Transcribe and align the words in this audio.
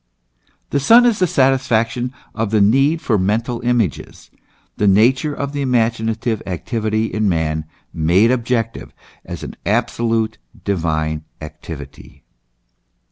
The 0.71 0.79
Son 0.79 1.05
is 1.05 1.19
the 1.19 1.27
satisfaction 1.27 2.11
of 2.33 2.49
the 2.49 2.59
need 2.59 3.01
for 3.03 3.19
mental 3.19 3.61
images, 3.61 4.31
the 4.77 4.87
nature 4.87 5.31
of 5.31 5.53
the 5.53 5.61
imaginative 5.61 6.41
activity 6.47 7.05
in 7.05 7.29
man 7.29 7.65
made 7.93 8.31
objective 8.31 8.95
as 9.23 9.43
an 9.43 9.55
absolute, 9.63 10.39
divine 10.63 11.25
activity. 11.39 12.23